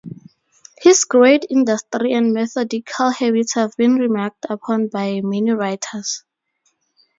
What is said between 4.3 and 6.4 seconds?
upon by many writers.